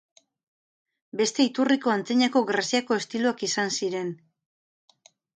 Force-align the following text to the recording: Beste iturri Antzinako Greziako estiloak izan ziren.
Beste 1.19 1.43
iturri 1.49 1.75
Antzinako 1.95 2.41
Greziako 2.51 2.97
estiloak 3.01 3.43
izan 3.49 3.69
ziren. 3.81 4.09